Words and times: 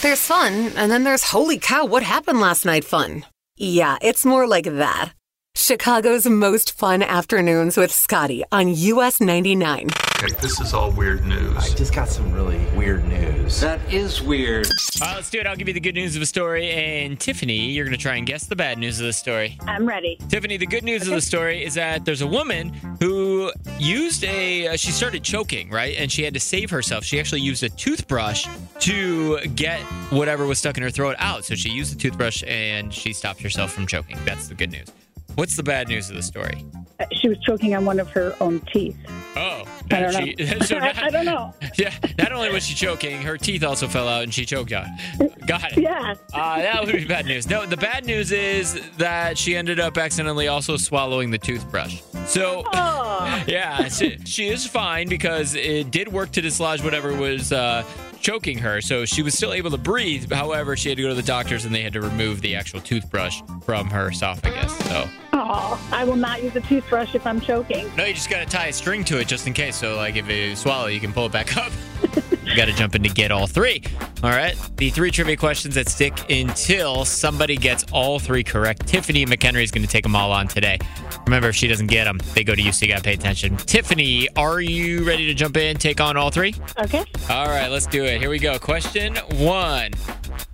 There's 0.00 0.24
fun, 0.24 0.72
and 0.76 0.92
then 0.92 1.02
there's 1.02 1.24
holy 1.24 1.58
cow, 1.58 1.84
what 1.84 2.04
happened 2.04 2.40
last 2.40 2.64
night 2.64 2.84
fun. 2.84 3.26
Yeah, 3.56 3.98
it's 4.00 4.24
more 4.24 4.46
like 4.46 4.64
that. 4.64 5.12
Chicago's 5.56 6.24
most 6.24 6.78
fun 6.78 7.02
afternoons 7.02 7.76
with 7.76 7.90
Scotty 7.90 8.44
on 8.52 8.68
US 8.68 9.20
99. 9.20 9.88
Okay, 10.22 10.34
this 10.40 10.60
is 10.60 10.72
all 10.72 10.92
weird 10.92 11.24
news. 11.26 11.56
I 11.56 11.74
just 11.74 11.92
got 11.92 12.08
some 12.08 12.32
really 12.32 12.58
weird 12.76 13.04
news. 13.08 13.60
That 13.60 13.80
is 13.92 14.22
weird. 14.22 14.66
All 15.00 15.08
right, 15.08 15.16
let's 15.16 15.30
do 15.30 15.40
it. 15.40 15.46
I'll 15.46 15.56
give 15.56 15.66
you 15.68 15.74
the 15.74 15.80
good 15.80 15.94
news 15.94 16.14
of 16.14 16.22
a 16.22 16.26
story. 16.26 16.70
And 16.70 17.18
Tiffany, 17.18 17.70
you're 17.70 17.84
going 17.84 17.96
to 17.96 18.02
try 18.02 18.16
and 18.16 18.26
guess 18.26 18.46
the 18.46 18.56
bad 18.56 18.78
news 18.78 19.00
of 19.00 19.06
the 19.06 19.12
story. 19.12 19.58
I'm 19.62 19.86
ready. 19.86 20.16
Tiffany, 20.28 20.56
the 20.56 20.66
good 20.66 20.84
news 20.84 21.06
of 21.08 21.14
the 21.14 21.20
story 21.20 21.64
is 21.64 21.74
that 21.74 22.04
there's 22.04 22.22
a 22.22 22.26
woman 22.26 22.70
who 23.00 23.52
used 23.78 24.24
a, 24.24 24.68
uh, 24.68 24.76
she 24.76 24.90
started 24.90 25.22
choking, 25.24 25.70
right? 25.70 25.96
And 25.96 26.10
she 26.10 26.22
had 26.22 26.34
to 26.34 26.40
save 26.40 26.70
herself. 26.70 27.04
She 27.04 27.18
actually 27.18 27.40
used 27.40 27.62
a 27.62 27.68
toothbrush 27.68 28.48
to 28.80 29.38
get 29.48 29.80
whatever 30.10 30.46
was 30.46 30.58
stuck 30.58 30.76
in 30.76 30.82
her 30.82 30.90
throat 30.90 31.16
out. 31.18 31.44
So 31.44 31.54
she 31.54 31.70
used 31.70 31.94
the 31.94 31.98
toothbrush 31.98 32.42
and 32.46 32.92
she 32.92 33.12
stopped 33.12 33.40
herself 33.42 33.72
from 33.72 33.86
choking. 33.86 34.18
That's 34.24 34.48
the 34.48 34.54
good 34.54 34.70
news. 34.70 34.88
What's 35.34 35.54
the 35.56 35.62
bad 35.62 35.86
news 35.88 36.10
of 36.10 36.16
the 36.16 36.22
story? 36.22 36.64
Uh, 36.98 37.04
She 37.12 37.28
was 37.28 37.38
choking 37.46 37.72
on 37.76 37.84
one 37.84 38.00
of 38.00 38.10
her 38.10 38.34
own 38.40 38.58
teeth. 38.72 38.96
Oh, 39.36 39.62
I 39.92 40.00
don't 40.00 40.12
she, 40.12 40.34
know. 40.34 40.58
so 40.64 40.78
I, 40.78 40.92
I 41.04 41.10
don't 41.10 41.26
know. 41.26 41.54
Yeah, 41.78 41.94
not 42.18 42.32
only 42.32 42.50
was 42.50 42.66
she 42.66 42.74
choking, 42.74 43.22
her 43.22 43.36
teeth 43.38 43.62
also 43.62 43.86
fell 43.86 44.08
out 44.08 44.24
and 44.24 44.34
she 44.34 44.44
choked 44.44 44.72
on. 44.72 44.86
it. 45.20 45.46
Got 45.46 45.72
it. 45.72 45.78
Yeah. 45.78 46.14
Uh, 46.34 46.56
that 46.58 46.84
would 46.84 46.92
be 46.92 47.04
bad 47.04 47.26
news. 47.26 47.48
No, 47.48 47.66
the 47.66 47.76
bad 47.76 48.04
news 48.04 48.32
is 48.32 48.80
that 48.96 49.38
she 49.38 49.54
ended 49.54 49.78
up 49.78 49.96
accidentally 49.96 50.48
also 50.48 50.76
swallowing 50.76 51.30
the 51.30 51.38
toothbrush. 51.38 52.00
So, 52.26 52.64
Oh. 52.72 53.44
yeah, 53.46 53.88
she, 53.88 54.18
she 54.24 54.48
is 54.48 54.66
fine 54.66 55.08
because 55.08 55.54
it 55.54 55.92
did 55.92 56.08
work 56.08 56.32
to 56.32 56.40
dislodge 56.40 56.82
whatever 56.82 57.14
was 57.14 57.52
uh, 57.52 57.84
choking 58.20 58.58
her. 58.58 58.80
So 58.80 59.04
she 59.04 59.22
was 59.22 59.34
still 59.34 59.52
able 59.52 59.70
to 59.70 59.78
breathe. 59.78 60.30
However, 60.32 60.76
she 60.76 60.88
had 60.88 60.96
to 60.96 61.02
go 61.02 61.08
to 61.08 61.14
the 61.14 61.22
doctors 61.22 61.64
and 61.64 61.74
they 61.74 61.82
had 61.82 61.92
to 61.94 62.00
remove 62.00 62.40
the 62.40 62.54
actual 62.56 62.80
toothbrush 62.80 63.40
from 63.62 63.88
her 63.90 64.08
esophagus. 64.10 64.76
So, 64.78 65.08
Oh, 65.32 65.88
I 65.92 66.04
will 66.04 66.16
not 66.16 66.42
use 66.42 66.54
a 66.56 66.60
toothbrush 66.60 67.14
if 67.14 67.26
I'm 67.26 67.40
choking. 67.40 67.90
no, 67.96 68.04
you 68.04 68.12
just 68.14 68.28
got 68.28 68.40
to 68.40 68.46
tie 68.46 68.66
a 68.66 68.72
string 68.72 69.04
to 69.04 69.18
it 69.18 69.28
just 69.28 69.46
in 69.46 69.52
case. 69.54 69.76
So, 69.76 69.94
like, 69.96 70.16
if 70.16 70.28
you 70.28 70.54
swallow, 70.56 70.86
you 70.88 71.00
can 71.00 71.12
pull 71.12 71.26
it 71.26 71.32
back 71.32 71.56
up. 71.56 71.72
you 72.48 72.56
got 72.56 72.66
to 72.66 72.72
jump 72.72 72.94
in 72.94 73.02
to 73.02 73.08
get 73.08 73.30
all 73.30 73.46
three. 73.46 73.82
All 74.22 74.30
right. 74.30 74.56
The 74.76 74.90
three 74.90 75.10
trivia 75.10 75.36
questions 75.36 75.74
that 75.74 75.88
stick 75.88 76.30
until 76.30 77.04
somebody 77.04 77.56
gets 77.56 77.84
all 77.92 78.18
three 78.18 78.42
correct. 78.42 78.86
Tiffany 78.86 79.26
McHenry 79.26 79.62
is 79.62 79.70
going 79.70 79.84
to 79.84 79.88
take 79.88 80.02
them 80.02 80.16
all 80.16 80.32
on 80.32 80.48
today. 80.48 80.78
Remember, 81.26 81.50
if 81.50 81.56
she 81.56 81.68
doesn't 81.68 81.88
get 81.88 82.04
them, 82.04 82.18
they 82.34 82.42
go 82.44 82.54
to 82.54 82.62
you, 82.62 82.72
so 82.72 82.86
you 82.86 82.92
got 82.92 82.98
to 82.98 83.04
pay 83.04 83.14
attention. 83.14 83.56
Tiffany, 83.58 84.28
are 84.36 84.60
you 84.60 85.04
ready 85.04 85.26
to 85.26 85.34
jump 85.34 85.56
in, 85.56 85.76
take 85.76 86.00
on 86.00 86.16
all 86.16 86.30
three? 86.30 86.54
Okay. 86.78 87.04
All 87.28 87.48
right, 87.48 87.68
let's 87.68 87.86
do 87.86 88.04
it. 88.04 88.20
Here 88.20 88.30
we 88.30 88.38
go. 88.38 88.58
Question 88.58 89.16
one 89.36 89.92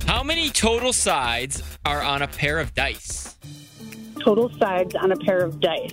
How 0.06 0.22
many 0.22 0.50
total 0.50 0.92
sides 0.92 1.62
are 1.84 2.02
on 2.02 2.22
a 2.22 2.28
pair 2.28 2.58
of 2.58 2.74
dice? 2.74 3.36
Total 4.20 4.50
sides 4.58 4.94
on 4.94 5.12
a 5.12 5.16
pair 5.16 5.44
of 5.44 5.60
dice. 5.60 5.92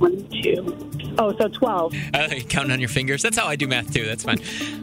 One, 0.00 0.26
two. 0.42 1.14
Oh, 1.18 1.36
so 1.38 1.48
12. 1.48 1.94
Uh, 2.14 2.28
counting 2.48 2.72
on 2.72 2.80
your 2.80 2.88
fingers. 2.88 3.22
That's 3.22 3.36
how 3.36 3.46
I 3.46 3.54
do 3.54 3.68
math 3.68 3.92
too. 3.92 4.06
That's 4.06 4.24
fine. 4.24 4.38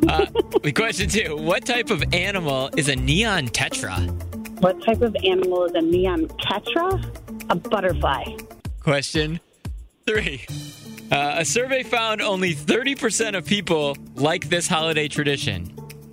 Uh, 0.07 0.27
question 0.75 1.09
two: 1.09 1.35
What 1.35 1.65
type 1.65 1.89
of 1.89 2.03
animal 2.13 2.69
is 2.77 2.87
a 2.87 2.95
neon 2.95 3.47
tetra? 3.47 4.11
What 4.61 4.79
type 4.85 5.01
of 5.01 5.15
animal 5.23 5.65
is 5.65 5.71
a 5.73 5.81
neon 5.81 6.27
tetra? 6.27 7.03
A 7.49 7.55
butterfly. 7.55 8.25
Question 8.79 9.39
three: 10.05 10.45
uh, 11.11 11.37
A 11.37 11.45
survey 11.45 11.81
found 11.81 12.21
only 12.21 12.53
thirty 12.53 12.93
percent 12.93 13.35
of 13.35 13.43
people 13.43 13.97
like 14.13 14.49
this 14.49 14.67
holiday 14.67 15.07
tradition. 15.07 15.65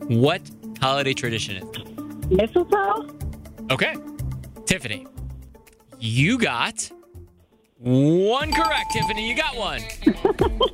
What 0.08 0.40
holiday 0.80 1.12
tradition 1.12 1.56
is? 1.56 1.76
it? 1.76 2.30
Mistletoe? 2.30 3.10
Okay, 3.70 3.96
Tiffany, 4.64 5.06
you 5.98 6.38
got 6.38 6.90
one 7.84 8.52
correct. 8.52 8.92
Tiffany, 8.92 9.28
you 9.28 9.36
got 9.36 9.56
one. 9.56 9.80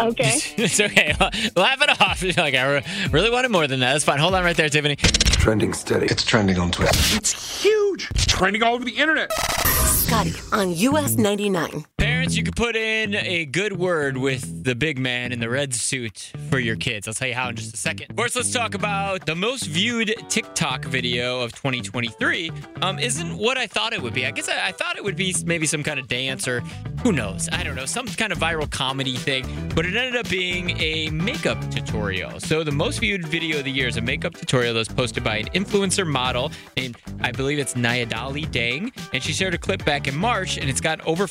Okay. 0.00 0.32
it's 0.56 0.80
okay. 0.80 1.14
Laugh 1.56 1.80
it 1.80 2.00
off. 2.00 2.22
You're 2.22 2.32
like 2.36 2.54
I 2.54 2.82
really 3.10 3.30
wanted 3.30 3.50
more 3.50 3.66
than 3.66 3.80
that. 3.80 3.92
That's 3.92 4.04
fine. 4.04 4.18
Hold 4.18 4.34
on 4.34 4.44
right 4.44 4.56
there, 4.56 4.68
Tiffany. 4.68 4.96
Trending 4.96 5.72
steady. 5.72 6.06
It's 6.06 6.24
trending 6.24 6.58
on 6.58 6.70
Twitter. 6.70 6.90
It's 7.16 7.62
huge. 7.62 8.10
It's 8.10 8.26
trending 8.26 8.62
all 8.62 8.74
over 8.74 8.84
the 8.84 8.96
internet. 8.96 9.32
Scotty 9.32 10.34
on 10.52 10.72
US 10.74 11.16
99. 11.16 11.84
Parents, 12.24 12.38
you 12.38 12.42
could 12.42 12.56
put 12.56 12.74
in 12.74 13.14
a 13.14 13.44
good 13.44 13.76
word 13.76 14.16
with 14.16 14.64
the 14.64 14.74
big 14.74 14.98
man 14.98 15.30
in 15.30 15.40
the 15.40 15.50
red 15.50 15.74
suit 15.74 16.32
for 16.48 16.58
your 16.58 16.74
kids. 16.74 17.06
I'll 17.06 17.12
tell 17.12 17.28
you 17.28 17.34
how 17.34 17.50
in 17.50 17.56
just 17.56 17.74
a 17.74 17.76
second. 17.76 18.16
First, 18.16 18.34
let's 18.34 18.50
talk 18.50 18.72
about 18.74 19.26
the 19.26 19.34
most 19.34 19.64
viewed 19.66 20.14
TikTok 20.30 20.86
video 20.86 21.42
of 21.42 21.52
2023. 21.52 22.50
Um, 22.80 22.98
isn't 22.98 23.36
what 23.36 23.58
I 23.58 23.66
thought 23.66 23.92
it 23.92 24.00
would 24.00 24.14
be. 24.14 24.24
I 24.24 24.30
guess 24.30 24.48
I, 24.48 24.68
I 24.68 24.72
thought 24.72 24.96
it 24.96 25.04
would 25.04 25.16
be 25.16 25.36
maybe 25.44 25.66
some 25.66 25.82
kind 25.82 26.00
of 26.00 26.08
dance 26.08 26.48
or 26.48 26.62
who 27.02 27.12
knows? 27.12 27.50
I 27.52 27.62
don't 27.62 27.76
know, 27.76 27.84
some 27.84 28.06
kind 28.06 28.32
of 28.32 28.38
viral 28.38 28.70
comedy 28.70 29.16
thing. 29.16 29.44
But 29.74 29.84
it 29.84 29.94
ended 29.94 30.16
up 30.16 30.26
being 30.30 30.80
a 30.80 31.10
makeup 31.10 31.60
tutorial. 31.70 32.40
So 32.40 32.64
the 32.64 32.72
most 32.72 33.00
viewed 33.00 33.28
video 33.28 33.58
of 33.58 33.64
the 33.64 33.70
year 33.70 33.88
is 33.88 33.98
a 33.98 34.00
makeup 34.00 34.32
tutorial 34.32 34.72
that 34.72 34.78
was 34.78 34.88
posted 34.88 35.22
by 35.22 35.36
an 35.36 35.48
influencer 35.48 36.06
model 36.06 36.50
named, 36.74 36.96
I 37.20 37.32
believe 37.32 37.58
it's 37.58 37.74
Nayadali 37.74 38.50
Dang, 38.50 38.90
and 39.12 39.22
she 39.22 39.34
shared 39.34 39.52
a 39.52 39.58
clip 39.58 39.84
back 39.84 40.08
in 40.08 40.16
March, 40.16 40.56
and 40.56 40.70
it's 40.70 40.80
got 40.80 41.06
over 41.06 41.26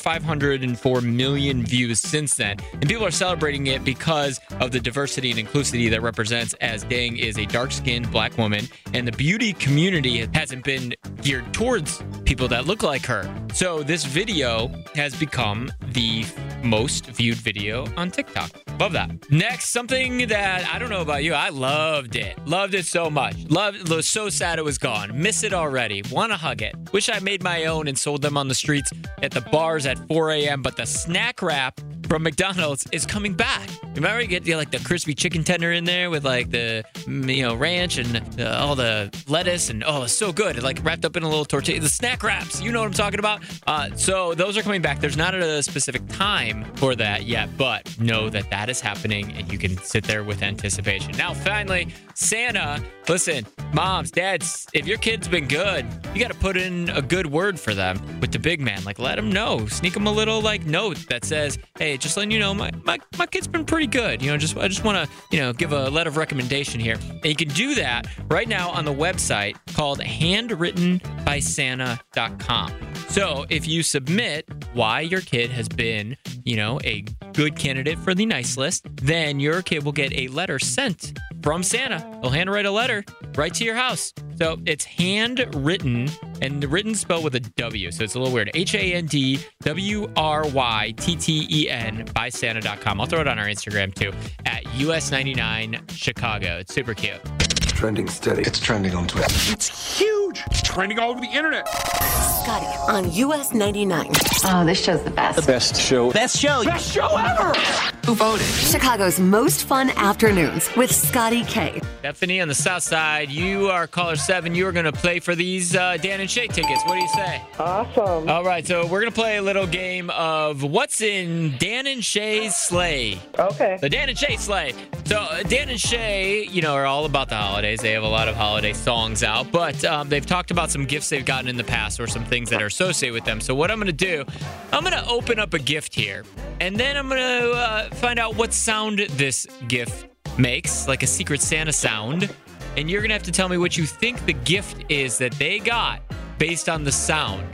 504 0.84 1.00
million 1.00 1.64
views 1.64 1.98
since 1.98 2.34
then. 2.34 2.58
And 2.72 2.86
people 2.86 3.06
are 3.06 3.10
celebrating 3.10 3.68
it 3.68 3.84
because 3.84 4.38
of 4.60 4.70
the 4.70 4.78
diversity 4.78 5.30
and 5.30 5.40
inclusivity 5.40 5.88
that 5.90 6.02
represents 6.02 6.52
as 6.60 6.84
Dang 6.84 7.16
is 7.16 7.38
a 7.38 7.46
dark-skinned 7.46 8.10
black 8.10 8.36
woman, 8.36 8.68
and 8.92 9.08
the 9.08 9.12
beauty 9.12 9.54
community 9.54 10.28
hasn't 10.34 10.62
been 10.62 10.94
geared 11.22 11.54
towards 11.54 12.02
people 12.26 12.48
that 12.48 12.66
look 12.66 12.82
like 12.82 13.06
her. 13.06 13.34
So 13.54 13.82
this 13.82 14.04
video 14.04 14.68
has 14.94 15.14
become 15.18 15.72
the 15.92 16.26
most 16.64 17.06
viewed 17.06 17.36
video 17.36 17.86
on 17.96 18.10
TikTok. 18.10 18.50
Love 18.80 18.92
that. 18.92 19.30
Next, 19.30 19.70
something 19.70 20.26
that 20.28 20.64
I 20.72 20.78
don't 20.78 20.90
know 20.90 21.02
about 21.02 21.22
you. 21.22 21.34
I 21.34 21.50
loved 21.50 22.16
it. 22.16 22.36
Loved 22.46 22.74
it 22.74 22.86
so 22.86 23.08
much. 23.10 23.36
Loved 23.48 23.88
was 23.88 24.08
so 24.08 24.28
sad 24.28 24.58
it 24.58 24.64
was 24.64 24.78
gone. 24.78 25.12
Miss 25.20 25.44
it 25.44 25.52
already. 25.52 26.02
Want 26.10 26.32
to 26.32 26.36
hug 26.36 26.62
it. 26.62 26.74
Wish 26.92 27.08
I 27.08 27.18
made 27.20 27.42
my 27.42 27.66
own 27.66 27.86
and 27.86 27.96
sold 27.98 28.22
them 28.22 28.36
on 28.36 28.48
the 28.48 28.54
streets 28.54 28.90
at 29.22 29.30
the 29.30 29.42
bars 29.42 29.86
at 29.86 29.98
4 30.08 30.30
a.m. 30.30 30.62
But 30.62 30.76
the 30.76 30.86
snack 30.86 31.42
wrap 31.42 31.80
from 32.14 32.22
McDonald's 32.22 32.86
is 32.92 33.04
coming 33.04 33.34
back. 33.34 33.68
Remember, 33.96 34.20
you 34.20 34.28
get 34.28 34.46
you 34.46 34.52
know, 34.52 34.58
like 34.58 34.70
the 34.70 34.78
crispy 34.78 35.16
chicken 35.16 35.42
tender 35.42 35.72
in 35.72 35.82
there 35.82 36.10
with 36.10 36.24
like 36.24 36.48
the 36.48 36.84
mm, 36.92 37.34
you 37.34 37.42
know 37.42 37.56
ranch 37.56 37.98
and 37.98 38.40
uh, 38.40 38.56
all 38.60 38.76
the 38.76 39.12
lettuce 39.26 39.68
and 39.68 39.82
oh, 39.84 40.04
it's 40.04 40.12
so 40.12 40.32
good. 40.32 40.62
Like 40.62 40.78
wrapped 40.84 41.04
up 41.04 41.16
in 41.16 41.24
a 41.24 41.28
little 41.28 41.44
tortilla. 41.44 41.80
The 41.80 41.88
snack 41.88 42.22
wraps, 42.22 42.62
you 42.62 42.70
know 42.70 42.78
what 42.78 42.86
I'm 42.86 42.92
talking 42.92 43.18
about. 43.18 43.42
Uh, 43.66 43.90
so 43.96 44.32
those 44.32 44.56
are 44.56 44.62
coming 44.62 44.80
back. 44.80 45.00
There's 45.00 45.16
not 45.16 45.34
a 45.34 45.60
specific 45.64 46.06
time 46.06 46.64
for 46.76 46.94
that 46.94 47.24
yet, 47.24 47.48
but 47.58 47.98
know 47.98 48.28
that 48.30 48.48
that 48.48 48.70
is 48.70 48.80
happening 48.80 49.32
and 49.32 49.52
you 49.52 49.58
can 49.58 49.76
sit 49.78 50.04
there 50.04 50.22
with 50.22 50.40
anticipation. 50.40 51.16
Now, 51.16 51.34
finally, 51.34 51.88
Santa. 52.14 52.82
Listen, 53.08 53.46
moms, 53.72 54.10
dads, 54.10 54.66
if 54.72 54.86
your 54.86 54.98
kid's 54.98 55.28
been 55.28 55.46
good, 55.46 55.86
you 56.14 56.20
got 56.20 56.32
to 56.32 56.38
put 56.38 56.56
in 56.56 56.88
a 56.90 57.02
good 57.02 57.26
word 57.26 57.60
for 57.60 57.74
them 57.74 58.00
with 58.20 58.32
the 58.32 58.38
big 58.38 58.60
man. 58.60 58.82
Like, 58.84 58.98
let 58.98 59.16
them 59.16 59.30
know. 59.30 59.66
Sneak 59.66 59.94
them 59.94 60.06
a 60.06 60.12
little 60.12 60.40
like 60.40 60.64
note 60.64 61.06
that 61.08 61.24
says, 61.24 61.58
"Hey, 61.78 61.96
just 61.96 62.16
letting 62.16 62.30
you 62.30 62.38
know, 62.38 62.54
my 62.54 62.70
my, 62.84 62.98
my 63.18 63.26
kid's 63.26 63.46
been 63.46 63.64
pretty 63.64 63.86
good. 63.86 64.22
You 64.22 64.30
know, 64.30 64.36
just 64.36 64.56
I 64.56 64.68
just 64.68 64.84
want 64.84 64.96
to 64.96 65.08
you 65.30 65.40
know 65.40 65.52
give 65.52 65.72
a 65.72 65.90
letter 65.90 66.08
of 66.08 66.16
recommendation 66.16 66.80
here." 66.80 66.94
And 66.94 67.26
you 67.26 67.36
can 67.36 67.48
do 67.48 67.74
that 67.74 68.06
right 68.28 68.48
now 68.48 68.70
on 68.70 68.84
the 68.84 68.94
website 68.94 69.56
called 69.74 70.00
handwrittenbysanta.com. 70.00 72.93
So 73.08 73.46
if 73.48 73.66
you 73.68 73.82
submit 73.82 74.48
why 74.72 75.00
your 75.00 75.20
kid 75.20 75.50
has 75.50 75.68
been, 75.68 76.16
you 76.44 76.56
know, 76.56 76.80
a 76.84 77.04
good 77.32 77.56
candidate 77.56 77.98
for 77.98 78.14
the 78.14 78.26
nice 78.26 78.56
list, 78.56 78.86
then 78.96 79.38
your 79.38 79.62
kid 79.62 79.84
will 79.84 79.92
get 79.92 80.12
a 80.12 80.28
letter 80.28 80.58
sent 80.58 81.18
from 81.42 81.62
Santa. 81.62 82.00
He'll 82.22 82.30
handwrite 82.30 82.66
a 82.66 82.70
letter 82.70 83.04
right 83.36 83.54
to 83.54 83.64
your 83.64 83.74
house. 83.76 84.12
So 84.36 84.56
it's 84.66 84.84
handwritten 84.84 86.08
and 86.42 86.60
the 86.60 86.66
written 86.66 86.94
spelled 86.94 87.22
with 87.22 87.36
a 87.36 87.40
W. 87.40 87.92
So 87.92 88.02
it's 88.02 88.14
a 88.14 88.18
little 88.18 88.34
weird. 88.34 88.50
H 88.54 88.74
A 88.74 88.94
N 88.94 89.06
D 89.06 89.38
W 89.62 90.10
R 90.16 90.46
Y 90.48 90.94
T 90.96 91.14
T 91.14 91.46
E 91.50 91.68
N 91.70 92.06
by 92.14 92.28
Santa.com. 92.30 93.00
I'll 93.00 93.06
throw 93.06 93.20
it 93.20 93.28
on 93.28 93.38
our 93.38 93.46
Instagram 93.46 93.94
too 93.94 94.12
at 94.44 94.64
US99 94.64 95.88
Chicago. 95.90 96.58
It's 96.58 96.74
super 96.74 96.94
cute. 96.94 97.20
Trending 97.60 98.08
steady. 98.08 98.42
It's 98.42 98.58
trending 98.58 98.94
on 98.94 99.06
Twitter. 99.06 99.26
It's 99.52 100.00
huge. 100.44 100.58
It's 100.58 100.62
trending 100.62 100.98
all 100.98 101.10
over 101.10 101.20
the 101.20 101.26
internet. 101.26 101.68
Scotty 101.68 102.66
on 102.88 103.12
US 103.12 103.52
99. 103.52 104.10
Oh, 104.44 104.64
this 104.64 104.82
show's 104.82 105.02
the 105.02 105.10
best. 105.10 105.40
The 105.40 105.46
best 105.46 105.80
show. 105.80 106.10
best 106.12 106.38
show. 106.38 106.64
Best 106.64 106.92
show 106.92 107.16
ever. 107.16 107.93
Who 108.06 108.14
voted? 108.14 108.44
Chicago's 108.44 109.18
most 109.18 109.64
fun 109.64 109.88
afternoons 109.90 110.68
with 110.76 110.94
Scotty 110.94 111.42
Kay. 111.44 111.80
Stephanie 112.00 112.38
on 112.38 112.48
the 112.48 112.54
south 112.54 112.82
side, 112.82 113.30
you 113.30 113.70
are 113.70 113.86
caller 113.86 114.16
seven. 114.16 114.54
You 114.54 114.66
are 114.66 114.72
going 114.72 114.84
to 114.84 114.92
play 114.92 115.20
for 115.20 115.34
these 115.34 115.74
uh, 115.74 115.96
Dan 115.96 116.20
and 116.20 116.30
Shay 116.30 116.46
tickets. 116.46 116.82
What 116.84 116.96
do 116.96 117.00
you 117.00 117.08
say? 117.08 117.42
Awesome. 117.58 118.28
All 118.28 118.44
right, 118.44 118.66
so 118.66 118.82
we're 118.82 119.00
going 119.00 119.10
to 119.10 119.18
play 119.18 119.38
a 119.38 119.42
little 119.42 119.66
game 119.66 120.10
of 120.10 120.62
what's 120.62 121.00
in 121.00 121.56
Dan 121.58 121.86
and 121.86 122.04
Shay's 122.04 122.54
sleigh. 122.54 123.18
Okay. 123.38 123.78
The 123.80 123.88
Dan 123.88 124.10
and 124.10 124.18
Shay 124.18 124.36
sleigh. 124.36 124.74
So 125.06 125.20
uh, 125.20 125.42
Dan 125.42 125.70
and 125.70 125.80
Shay, 125.80 126.44
you 126.44 126.60
know, 126.60 126.74
are 126.74 126.84
all 126.84 127.06
about 127.06 127.30
the 127.30 127.36
holidays. 127.36 127.80
They 127.80 127.92
have 127.92 128.02
a 128.02 128.08
lot 128.08 128.28
of 128.28 128.36
holiday 128.36 128.74
songs 128.74 129.22
out, 129.22 129.50
but 129.50 129.82
um, 129.86 130.10
they've 130.10 130.26
talked 130.26 130.50
about 130.50 130.70
some 130.70 130.84
gifts 130.84 131.08
they've 131.08 131.24
gotten 131.24 131.48
in 131.48 131.56
the 131.56 131.64
past 131.64 131.98
or 131.98 132.06
some 132.06 132.26
things 132.26 132.50
that 132.50 132.60
are 132.60 132.66
associated 132.66 133.14
with 133.14 133.24
them. 133.24 133.40
So 133.40 133.54
what 133.54 133.70
I'm 133.70 133.78
going 133.78 133.86
to 133.86 133.92
do, 133.94 134.26
I'm 134.72 134.82
going 134.82 134.92
to 134.92 135.08
open 135.08 135.38
up 135.38 135.54
a 135.54 135.58
gift 135.58 135.94
here, 135.94 136.24
and 136.60 136.76
then 136.76 136.98
I'm 136.98 137.08
going 137.08 137.20
to 137.40 137.50
uh, 137.52 137.88
find 137.94 138.18
out 138.18 138.36
what 138.36 138.52
sound 138.52 138.98
this 138.98 139.46
gift 139.68 140.08
makes, 140.38 140.86
like 140.88 141.02
a 141.02 141.06
Secret 141.06 141.40
Santa 141.40 141.72
sound, 141.72 142.34
and 142.76 142.90
you're 142.90 143.00
going 143.00 143.10
to 143.10 143.14
have 143.14 143.22
to 143.22 143.32
tell 143.32 143.48
me 143.48 143.56
what 143.56 143.76
you 143.76 143.86
think 143.86 144.24
the 144.26 144.32
gift 144.32 144.84
is 144.90 145.18
that 145.18 145.32
they 145.34 145.58
got 145.58 146.02
based 146.38 146.68
on 146.68 146.84
the 146.84 146.92
sound 146.92 147.44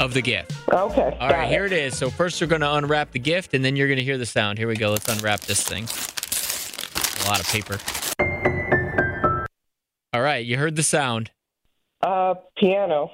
of 0.00 0.14
the 0.14 0.22
gift. 0.22 0.52
Okay. 0.72 1.16
All 1.20 1.28
right, 1.28 1.48
here 1.48 1.66
it 1.66 1.72
is. 1.72 1.96
So 1.96 2.08
first 2.08 2.40
we're 2.40 2.46
going 2.46 2.62
to 2.62 2.74
unwrap 2.74 3.12
the 3.12 3.18
gift, 3.18 3.54
and 3.54 3.64
then 3.64 3.76
you're 3.76 3.88
going 3.88 3.98
to 3.98 4.04
hear 4.04 4.18
the 4.18 4.26
sound. 4.26 4.58
Here 4.58 4.66
we 4.66 4.76
go. 4.76 4.90
Let's 4.90 5.08
unwrap 5.08 5.40
this 5.40 5.62
thing. 5.62 5.84
A 7.24 7.28
lot 7.28 7.40
of 7.40 7.46
paper. 7.46 7.78
All 10.12 10.22
right, 10.22 10.44
you 10.44 10.56
heard 10.56 10.76
the 10.76 10.82
sound. 10.82 11.30
Uh, 12.02 12.34
piano. 12.56 13.10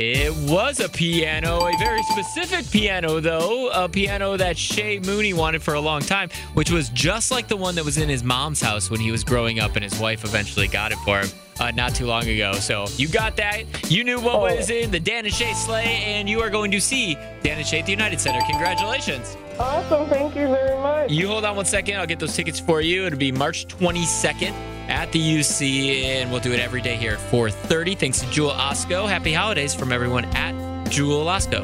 It 0.00 0.32
was 0.48 0.78
a 0.78 0.88
piano, 0.88 1.66
a 1.66 1.76
very 1.76 2.00
specific 2.04 2.70
piano, 2.70 3.18
though. 3.18 3.68
A 3.70 3.88
piano 3.88 4.36
that 4.36 4.56
Shay 4.56 5.00
Mooney 5.00 5.32
wanted 5.32 5.60
for 5.60 5.74
a 5.74 5.80
long 5.80 6.02
time, 6.02 6.30
which 6.54 6.70
was 6.70 6.88
just 6.90 7.32
like 7.32 7.48
the 7.48 7.56
one 7.56 7.74
that 7.74 7.84
was 7.84 7.98
in 7.98 8.08
his 8.08 8.22
mom's 8.22 8.60
house 8.60 8.90
when 8.90 9.00
he 9.00 9.10
was 9.10 9.24
growing 9.24 9.58
up, 9.58 9.74
and 9.74 9.82
his 9.82 9.98
wife 9.98 10.24
eventually 10.24 10.68
got 10.68 10.92
it 10.92 10.98
for 10.98 11.18
him 11.18 11.28
uh, 11.58 11.72
not 11.72 11.96
too 11.96 12.06
long 12.06 12.28
ago. 12.28 12.52
So 12.52 12.86
you 12.96 13.08
got 13.08 13.34
that. 13.38 13.64
You 13.90 14.04
knew 14.04 14.20
what 14.20 14.36
Oh. 14.36 14.42
was 14.56 14.70
in 14.70 14.92
the 14.92 15.00
Dan 15.00 15.24
and 15.24 15.34
Shay 15.34 15.52
sleigh, 15.54 16.04
and 16.04 16.30
you 16.30 16.42
are 16.42 16.50
going 16.50 16.70
to 16.70 16.80
see 16.80 17.14
Dan 17.42 17.58
and 17.58 17.66
Shay 17.66 17.80
at 17.80 17.86
the 17.86 17.90
United 17.92 18.20
Center. 18.20 18.38
Congratulations. 18.48 19.36
Awesome. 19.58 20.08
Thank 20.08 20.36
you 20.36 20.46
very 20.46 20.76
much. 20.80 21.10
You 21.10 21.26
hold 21.26 21.44
on 21.44 21.56
one 21.56 21.64
second. 21.64 21.96
I'll 21.96 22.06
get 22.06 22.20
those 22.20 22.36
tickets 22.36 22.60
for 22.60 22.80
you. 22.80 23.04
It'll 23.06 23.18
be 23.18 23.32
March 23.32 23.66
22nd 23.66 24.54
at 24.98 25.12
the 25.12 25.20
UC, 25.20 26.02
and 26.02 26.28
we'll 26.32 26.40
do 26.40 26.52
it 26.52 26.58
every 26.58 26.82
day 26.82 26.96
here 26.96 27.12
at 27.12 27.20
4:30. 27.30 27.94
Thanks 27.94 28.18
to 28.18 28.30
Jewel 28.30 28.50
Osco. 28.50 29.08
Happy 29.08 29.32
holidays 29.32 29.72
from 29.72 29.92
everyone 29.92 30.24
at 30.34 30.54
Jewel 30.90 31.24
Osco. 31.26 31.62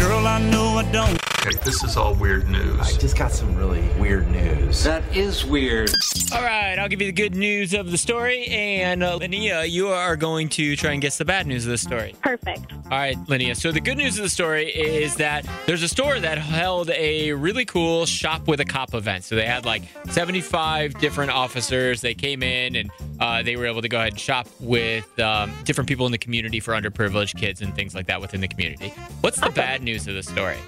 Girl, 0.00 0.26
I 0.26 0.40
know 0.50 0.78
I 0.78 0.82
don't. 0.90 1.19
Okay, 1.42 1.56
this 1.64 1.82
is 1.82 1.96
all 1.96 2.12
weird 2.12 2.50
news. 2.50 2.78
I 2.78 2.98
just 2.98 3.16
got 3.16 3.32
some 3.32 3.56
really 3.56 3.80
weird 3.98 4.30
news. 4.30 4.84
That 4.84 5.02
is 5.16 5.42
weird. 5.42 5.90
All 6.34 6.42
right, 6.42 6.78
I'll 6.78 6.86
give 6.88 7.00
you 7.00 7.06
the 7.06 7.12
good 7.12 7.34
news 7.34 7.72
of 7.72 7.90
the 7.90 7.96
story, 7.96 8.44
and 8.48 9.02
uh, 9.02 9.18
Linnea, 9.18 9.68
you 9.68 9.88
are 9.88 10.16
going 10.16 10.50
to 10.50 10.76
try 10.76 10.92
and 10.92 11.00
guess 11.00 11.16
the 11.16 11.24
bad 11.24 11.46
news 11.46 11.64
of 11.64 11.70
the 11.70 11.78
story. 11.78 12.14
Perfect. 12.20 12.70
All 12.90 12.98
right, 12.98 13.16
Linnea. 13.26 13.56
So 13.56 13.72
the 13.72 13.80
good 13.80 13.96
news 13.96 14.18
of 14.18 14.24
the 14.24 14.28
story 14.28 14.68
is 14.68 15.16
that 15.16 15.46
there's 15.64 15.82
a 15.82 15.88
store 15.88 16.20
that 16.20 16.36
held 16.36 16.90
a 16.90 17.32
really 17.32 17.64
cool 17.64 18.04
shop 18.04 18.46
with 18.46 18.60
a 18.60 18.66
cop 18.66 18.92
event. 18.92 19.24
So 19.24 19.34
they 19.34 19.46
had 19.46 19.64
like 19.64 19.82
75 20.10 20.98
different 20.98 21.30
officers. 21.30 22.02
They 22.02 22.14
came 22.14 22.42
in 22.42 22.76
and 22.76 22.90
uh, 23.18 23.42
they 23.42 23.56
were 23.56 23.66
able 23.66 23.80
to 23.80 23.88
go 23.88 23.98
ahead 23.98 24.12
and 24.12 24.20
shop 24.20 24.46
with 24.60 25.18
um, 25.20 25.52
different 25.64 25.88
people 25.88 26.04
in 26.04 26.12
the 26.12 26.18
community 26.18 26.60
for 26.60 26.74
underprivileged 26.74 27.38
kids 27.38 27.62
and 27.62 27.74
things 27.74 27.94
like 27.94 28.06
that 28.08 28.20
within 28.20 28.40
the 28.42 28.48
community. 28.48 28.92
What's 29.22 29.40
the 29.40 29.50
bad 29.50 29.82
news 29.82 30.06
of 30.06 30.14
the 30.14 30.22
story? 30.22 30.58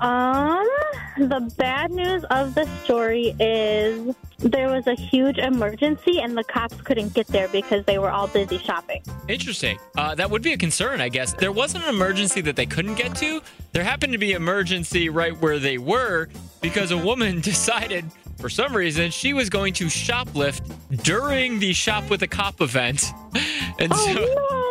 Um, 0.00 0.68
the 1.16 1.52
bad 1.56 1.90
news 1.90 2.24
of 2.24 2.54
the 2.54 2.66
story 2.84 3.34
is 3.40 4.14
there 4.38 4.68
was 4.68 4.86
a 4.86 4.94
huge 4.94 5.38
emergency 5.38 6.20
and 6.20 6.36
the 6.36 6.44
cops 6.44 6.80
couldn't 6.82 7.14
get 7.14 7.26
there 7.28 7.48
because 7.48 7.84
they 7.84 7.98
were 7.98 8.10
all 8.10 8.26
busy 8.28 8.58
shopping. 8.58 9.02
Interesting. 9.28 9.78
Uh, 9.96 10.14
that 10.14 10.30
would 10.30 10.42
be 10.42 10.52
a 10.52 10.58
concern, 10.58 11.00
I 11.00 11.08
guess. 11.08 11.32
There 11.32 11.52
wasn't 11.52 11.84
an 11.84 11.90
emergency 11.90 12.40
that 12.42 12.56
they 12.56 12.66
couldn't 12.66 12.96
get 12.96 13.14
to. 13.16 13.40
There 13.72 13.84
happened 13.84 14.12
to 14.12 14.18
be 14.18 14.32
emergency 14.32 15.08
right 15.08 15.38
where 15.40 15.58
they 15.58 15.78
were 15.78 16.28
because 16.60 16.90
a 16.90 16.98
woman 16.98 17.40
decided, 17.42 18.04
for 18.38 18.48
some 18.48 18.74
reason, 18.76 19.10
she 19.10 19.32
was 19.32 19.48
going 19.50 19.72
to 19.74 19.86
shoplift 19.86 20.62
during 21.02 21.58
the 21.58 21.72
shop 21.72 22.08
with 22.10 22.22
a 22.22 22.28
cop 22.28 22.60
event. 22.60 23.04
And 23.76 23.92
so, 23.92 24.14
Oh, 24.16 24.70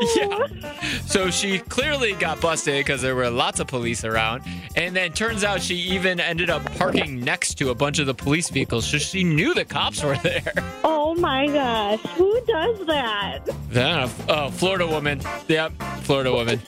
no. 0.61 0.71
yeah. 0.71 1.01
So 1.01 1.29
she 1.29 1.59
clearly 1.59 2.13
got 2.13 2.39
busted 2.39 2.79
because 2.85 3.01
there 3.01 3.15
were 3.15 3.29
lots 3.29 3.59
of 3.59 3.67
police 3.67 4.05
around. 4.05 4.43
And 4.77 4.95
then 4.95 5.11
turns 5.11 5.43
out 5.43 5.61
she 5.61 5.75
even 5.75 6.21
ended 6.21 6.49
up 6.49 6.63
parking 6.77 7.19
next 7.19 7.55
to 7.55 7.69
a 7.71 7.75
bunch 7.75 7.99
of 7.99 8.05
the 8.05 8.13
police 8.13 8.49
vehicles. 8.49 8.87
So 8.87 8.97
she 8.99 9.25
knew 9.25 9.53
the 9.53 9.65
cops 9.65 10.01
were 10.01 10.15
there. 10.23 10.53
Oh 10.85 11.13
my 11.15 11.47
gosh, 11.47 11.99
who 12.15 12.39
does 12.47 12.87
that? 12.87 13.39
Don't. 13.73 14.11
Oh, 14.29 14.33
uh, 14.33 14.51
Florida 14.51 14.87
woman. 14.87 15.19
Yep, 15.49 15.73
Florida 16.03 16.31
woman. 16.31 16.61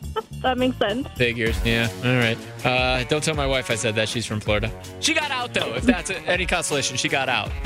That 0.44 0.58
makes 0.58 0.76
sense. 0.76 1.08
Figures, 1.16 1.56
yeah. 1.64 1.88
All 2.04 2.16
right. 2.16 2.36
Uh, 2.66 3.02
don't 3.04 3.24
tell 3.24 3.34
my 3.34 3.46
wife 3.46 3.70
I 3.70 3.76
said 3.76 3.94
that. 3.94 4.10
She's 4.10 4.26
from 4.26 4.40
Florida. 4.40 4.70
She 5.00 5.14
got 5.14 5.30
out 5.30 5.54
though. 5.54 5.72
If 5.74 5.84
that's 5.84 6.10
any 6.10 6.44
consolation, 6.44 6.98
she 6.98 7.08
got 7.08 7.28
out. 7.28 7.50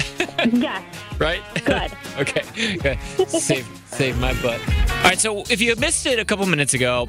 Yes, 0.52 0.84
right? 1.18 1.42
Good. 1.64 1.90
okay. 2.18 2.76
Good. 2.78 3.28
Save, 3.28 3.66
save 3.86 4.16
my 4.20 4.32
butt. 4.40 4.60
All 4.60 5.02
right. 5.02 5.18
So 5.18 5.42
if 5.50 5.60
you 5.60 5.74
missed 5.74 6.06
it 6.06 6.20
a 6.20 6.24
couple 6.24 6.46
minutes 6.46 6.74
ago, 6.74 7.08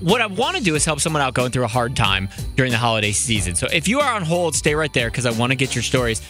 what 0.00 0.20
I 0.20 0.26
want 0.26 0.56
to 0.56 0.62
do 0.62 0.74
is 0.74 0.84
help 0.84 0.98
someone 0.98 1.22
out 1.22 1.34
going 1.34 1.52
through 1.52 1.64
a 1.64 1.68
hard 1.68 1.94
time 1.94 2.28
during 2.56 2.72
the 2.72 2.78
holiday 2.78 3.12
season. 3.12 3.54
So 3.54 3.68
if 3.72 3.86
you 3.86 4.00
are 4.00 4.12
on 4.12 4.22
hold, 4.22 4.56
stay 4.56 4.74
right 4.74 4.92
there 4.92 5.08
because 5.08 5.24
I 5.24 5.30
want 5.30 5.52
to 5.52 5.56
get 5.56 5.76
your 5.76 5.82
stories. 5.82 6.20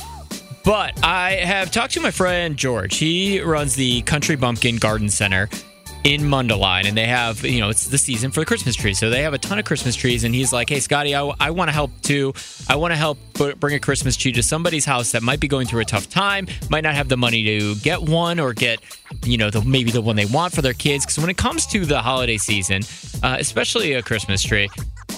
But 0.65 1.03
I 1.03 1.33
have 1.33 1.71
talked 1.71 1.95
to 1.95 2.01
my 2.01 2.11
friend 2.11 2.57
George. 2.59 2.97
He 2.97 3.41
runs 3.41 3.75
the 3.75 4.03
Country 4.03 4.37
Bumpkin 4.37 4.77
Garden 4.77 5.09
Center 5.09 5.49
in 6.05 6.21
Mundelein, 6.21 6.87
and 6.87 6.97
they 6.97 7.07
have, 7.07 7.45
you 7.45 7.61
know, 7.61 7.71
it's 7.71 7.89
the 7.89 7.97
season 7.97 8.31
for 8.31 8.41
the 8.41 8.47
Christmas 8.47 8.77
trees. 8.77 8.99
So 8.99 9.09
they 9.09 9.23
have 9.23 9.33
a 9.33 9.39
ton 9.39 9.59
of 9.59 9.65
Christmas 9.65 9.97
trees, 9.97 10.23
and 10.25 10.35
he's 10.35 10.53
like, 10.53 10.69
hey, 10.69 10.81
Scotty, 10.81 11.15
I, 11.15 11.33
I 11.41 11.51
want 11.51 11.69
to 11.69 11.73
help 11.73 11.91
too. 12.03 12.35
I 12.69 12.77
want 12.77 12.93
to 12.93 12.97
help 12.97 13.19
put, 13.33 13.59
bring 13.59 13.75
a 13.75 13.81
Christmas 13.81 14.15
tree 14.15 14.33
to 14.33 14.43
somebody's 14.43 14.85
house 14.85 15.13
that 15.13 15.23
might 15.23 15.41
be 15.41 15.49
going 15.49 15.67
through 15.67 15.81
a 15.81 15.87
tough 15.87 16.11
time, 16.11 16.47
might 16.69 16.83
not 16.83 16.95
have 16.95 17.09
the 17.09 17.17
money 17.17 17.43
to 17.45 17.75
get 17.77 18.03
one 18.03 18.39
or 18.39 18.53
get, 18.53 18.81
you 19.25 19.39
know, 19.39 19.49
the, 19.49 19.63
maybe 19.63 19.91
the 19.91 20.03
one 20.03 20.15
they 20.15 20.27
want 20.27 20.55
for 20.55 20.61
their 20.61 20.75
kids. 20.75 21.07
Because 21.07 21.19
when 21.19 21.31
it 21.31 21.39
comes 21.39 21.67
to 21.69 21.87
the 21.87 22.03
holiday 22.03 22.37
season, 22.37 22.83
uh, 23.23 23.37
especially 23.41 23.95
a 23.95 24.03
Christmas 24.03 24.43
tree, 24.43 24.69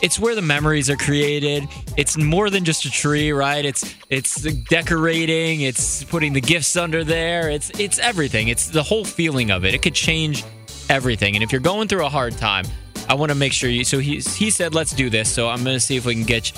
it's 0.02 0.20
where 0.20 0.36
the 0.36 0.42
memories 0.42 0.88
are 0.88 0.96
created. 0.96 1.66
It's 1.96 2.16
more 2.16 2.48
than 2.48 2.64
just 2.64 2.84
a 2.84 2.90
tree, 2.90 3.32
right? 3.32 3.64
It's 3.64 3.94
it's 4.10 4.42
decorating, 4.68 5.62
it's 5.62 6.04
putting 6.04 6.32
the 6.32 6.40
gifts 6.40 6.76
under 6.76 7.02
there. 7.02 7.48
It's 7.50 7.70
it's 7.80 7.98
everything. 7.98 8.48
It's 8.48 8.68
the 8.68 8.82
whole 8.82 9.04
feeling 9.04 9.50
of 9.50 9.64
it. 9.64 9.74
It 9.74 9.82
could 9.82 9.94
change 9.94 10.44
everything. 10.88 11.34
And 11.36 11.42
if 11.42 11.52
you're 11.52 11.60
going 11.60 11.88
through 11.88 12.04
a 12.04 12.08
hard 12.08 12.36
time, 12.36 12.64
I 13.08 13.14
want 13.14 13.30
to 13.30 13.36
make 13.36 13.52
sure 13.52 13.70
you 13.70 13.84
so 13.84 13.98
he 13.98 14.18
he 14.20 14.50
said 14.50 14.74
let's 14.74 14.92
do 14.92 15.08
this. 15.10 15.32
So 15.32 15.48
I'm 15.48 15.62
going 15.62 15.76
to 15.76 15.80
see 15.80 15.96
if 15.96 16.04
we 16.06 16.14
can 16.14 16.24
get 16.24 16.52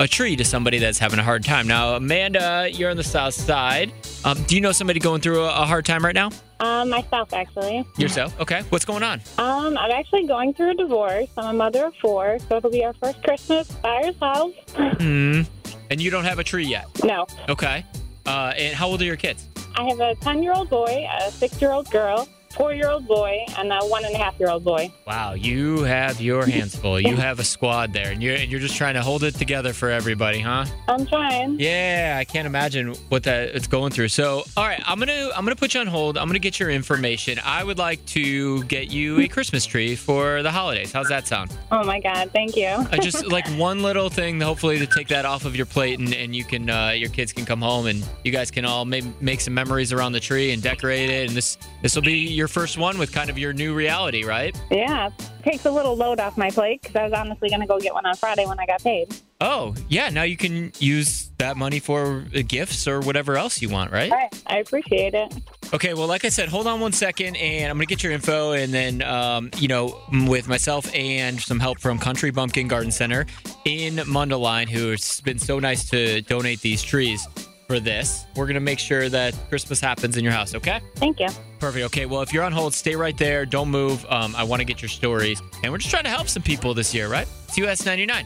a 0.00 0.06
tree 0.06 0.36
to 0.36 0.44
somebody 0.44 0.78
that's 0.78 0.98
having 0.98 1.18
a 1.18 1.22
hard 1.24 1.44
time. 1.44 1.66
Now, 1.66 1.94
Amanda, 1.96 2.68
you're 2.72 2.90
on 2.90 2.96
the 2.96 3.02
south 3.04 3.34
side. 3.34 3.92
Um, 4.24 4.40
do 4.44 4.54
you 4.54 4.60
know 4.60 4.70
somebody 4.70 5.00
going 5.00 5.20
through 5.20 5.42
a, 5.42 5.62
a 5.62 5.66
hard 5.66 5.84
time 5.86 6.04
right 6.04 6.14
now? 6.14 6.30
um, 6.60 6.88
myself 6.90 7.32
actually. 7.32 7.84
Yourself? 7.96 8.38
Okay. 8.40 8.62
What's 8.70 8.84
going 8.84 9.02
on? 9.04 9.20
Um, 9.38 9.76
I'm 9.78 9.90
actually 9.92 10.26
going 10.26 10.54
through 10.54 10.70
a 10.70 10.74
divorce. 10.74 11.28
I'm 11.36 11.50
a 11.50 11.52
mother 11.52 11.86
of 11.86 11.94
four, 11.96 12.38
so 12.48 12.56
it'll 12.56 12.70
be 12.70 12.84
our 12.84 12.94
first 12.94 13.22
Christmas 13.22 13.70
by 13.72 14.02
ourselves. 14.02 14.54
Hmm. 14.98 15.42
And 15.90 16.00
you 16.00 16.10
don't 16.10 16.24
have 16.24 16.38
a 16.40 16.44
tree 16.44 16.66
yet. 16.66 16.86
No, 17.04 17.26
Okay. 17.48 17.84
Uh, 18.26 18.52
and 18.58 18.74
how 18.74 18.88
old 18.88 19.00
are 19.00 19.04
your 19.04 19.16
kids? 19.16 19.46
I 19.76 19.84
have 19.88 20.00
a 20.00 20.14
10 20.16 20.42
year 20.42 20.52
old 20.52 20.68
boy, 20.68 21.06
a 21.20 21.30
six 21.30 21.60
year 21.62 21.70
old 21.70 21.88
girl, 21.90 22.28
four 22.50 22.72
year 22.72 22.90
old 22.90 23.06
boy, 23.06 23.44
and 23.56 23.72
a 23.72 23.80
one 23.86 24.04
and 24.04 24.14
a 24.14 24.18
half 24.18 24.38
year 24.38 24.50
old 24.50 24.64
boy. 24.64 24.92
Wow, 25.06 25.34
you 25.34 25.82
have 25.82 26.20
your 26.20 26.46
hands 26.46 26.74
full. 26.76 27.00
You 27.00 27.16
have 27.28 27.38
a 27.38 27.44
squad 27.44 27.92
there, 27.92 28.10
and 28.10 28.22
you're 28.22 28.36
you're 28.36 28.60
just 28.60 28.76
trying 28.76 28.94
to 28.94 29.02
hold 29.02 29.24
it 29.24 29.34
together 29.34 29.72
for 29.72 29.90
everybody, 29.90 30.40
huh? 30.40 30.64
I'm 30.88 31.06
trying. 31.06 31.58
Yeah, 31.58 32.16
I 32.18 32.24
can't 32.24 32.46
imagine 32.46 32.94
what 33.08 33.22
that 33.24 33.54
it's 33.54 33.66
going 33.66 33.92
through. 33.92 34.08
So, 34.08 34.44
all 34.56 34.64
right, 34.64 34.82
I'm 34.86 34.98
gonna 34.98 35.30
I'm 35.34 35.44
gonna 35.44 35.56
put 35.56 35.74
you 35.74 35.80
on 35.80 35.86
hold. 35.86 36.18
I'm 36.18 36.26
gonna 36.28 36.38
get 36.38 36.58
your 36.58 36.70
information. 36.70 37.38
I 37.44 37.64
would 37.64 37.78
like 37.78 38.04
to 38.06 38.64
get 38.64 38.90
you 38.90 39.20
a 39.20 39.28
Christmas 39.28 39.66
tree 39.66 39.96
for 39.96 40.42
the 40.42 40.50
holidays. 40.50 40.92
How's 40.92 41.08
that 41.08 41.26
sound? 41.26 41.56
Oh 41.70 41.84
my 41.84 42.00
God, 42.00 42.30
thank 42.32 42.56
you. 42.56 42.66
Uh, 42.66 42.98
just 42.98 43.26
like 43.26 43.46
one 43.56 43.82
little 43.82 44.08
thing, 44.08 44.40
hopefully, 44.40 44.78
to 44.78 44.86
take 44.86 45.08
that 45.08 45.24
off 45.24 45.44
of 45.44 45.56
your 45.56 45.66
plate, 45.66 45.98
and, 45.98 46.14
and 46.14 46.34
you 46.34 46.44
can 46.44 46.70
uh, 46.70 46.90
your 46.90 47.10
kids 47.10 47.32
can 47.32 47.44
come 47.44 47.60
home, 47.60 47.86
and 47.86 48.04
you 48.24 48.32
guys 48.32 48.50
can 48.50 48.64
all 48.64 48.84
maybe 48.84 49.12
make 49.20 49.40
some 49.40 49.54
memories 49.54 49.92
around 49.92 50.12
the 50.12 50.20
tree 50.20 50.52
and 50.52 50.62
decorate 50.62 51.10
it. 51.10 51.28
And 51.28 51.36
this 51.36 51.58
this 51.82 51.94
will 51.94 52.02
be 52.02 52.37
your 52.38 52.48
first 52.48 52.78
one 52.78 52.98
with 52.98 53.12
kind 53.12 53.28
of 53.28 53.36
your 53.36 53.52
new 53.52 53.74
reality, 53.74 54.24
right? 54.24 54.58
yeah, 54.70 55.10
takes 55.42 55.64
a 55.66 55.70
little 55.70 55.96
load 55.96 56.20
off 56.20 56.38
my 56.38 56.50
plate 56.50 56.80
because 56.82 56.94
I 56.94 57.02
was 57.02 57.12
honestly 57.12 57.48
going 57.48 57.60
to 57.60 57.66
go 57.66 57.78
get 57.80 57.92
one 57.92 58.06
on 58.06 58.14
Friday 58.14 58.46
when 58.46 58.60
I 58.60 58.66
got 58.66 58.82
paid. 58.82 59.14
Oh, 59.40 59.74
yeah. 59.88 60.08
Now 60.08 60.22
you 60.22 60.36
can 60.36 60.72
use 60.78 61.30
that 61.38 61.56
money 61.56 61.80
for 61.80 62.20
gifts 62.46 62.86
or 62.88 63.00
whatever 63.00 63.36
else 63.36 63.60
you 63.60 63.68
want, 63.68 63.92
right? 63.92 64.10
Right, 64.10 64.42
I 64.46 64.58
appreciate 64.58 65.14
it. 65.14 65.34
Okay, 65.72 65.94
well, 65.94 66.06
like 66.06 66.24
I 66.24 66.28
said, 66.28 66.48
hold 66.48 66.66
on 66.66 66.80
one 66.80 66.92
second, 66.92 67.36
and 67.36 67.70
I'm 67.70 67.76
gonna 67.76 67.86
get 67.86 68.02
your 68.02 68.12
info, 68.12 68.52
and 68.52 68.72
then, 68.72 69.02
um, 69.02 69.50
you 69.58 69.68
know, 69.68 70.00
with 70.26 70.48
myself 70.48 70.92
and 70.94 71.38
some 71.40 71.60
help 71.60 71.78
from 71.78 71.98
Country 71.98 72.30
Bumpkin 72.30 72.68
Garden 72.68 72.90
Center 72.90 73.26
in 73.64 73.96
Mundelein, 73.96 74.68
who's 74.68 75.20
been 75.20 75.38
so 75.38 75.58
nice 75.58 75.88
to 75.90 76.22
donate 76.22 76.60
these 76.62 76.82
trees 76.82 77.28
for 77.68 77.78
this. 77.78 78.24
We're 78.34 78.46
gonna 78.46 78.60
make 78.60 78.78
sure 78.78 79.10
that 79.10 79.34
Christmas 79.50 79.78
happens 79.78 80.16
in 80.16 80.24
your 80.24 80.32
house. 80.32 80.54
Okay? 80.54 80.80
Thank 80.96 81.20
you. 81.20 81.28
Perfect. 81.58 81.84
Okay. 81.86 82.06
Well, 82.06 82.22
if 82.22 82.32
you're 82.32 82.42
on 82.44 82.52
hold, 82.52 82.72
stay 82.72 82.96
right 82.96 83.16
there. 83.18 83.44
Don't 83.44 83.68
move. 83.68 84.06
Um, 84.08 84.34
I 84.36 84.44
want 84.44 84.60
to 84.60 84.64
get 84.64 84.80
your 84.80 84.88
stories, 84.88 85.42
and 85.62 85.70
we're 85.70 85.78
just 85.78 85.90
trying 85.90 86.04
to 86.04 86.10
help 86.10 86.28
some 86.28 86.42
people 86.42 86.72
this 86.72 86.94
year, 86.94 87.08
right? 87.08 87.28
It's 87.46 87.58
US 87.58 87.84
99. 87.84 88.24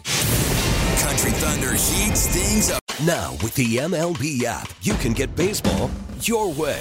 Country 0.99 1.31
Thunder 1.33 1.73
heats 1.73 2.27
things 2.29 2.71
up. 2.71 2.83
Now, 3.05 3.33
with 3.43 3.55
the 3.55 3.79
MLB 3.79 4.45
app, 4.45 4.71
you 4.83 4.95
can 4.95 5.13
get 5.13 5.35
baseball 5.35 5.91
your 6.21 6.53
way. 6.53 6.81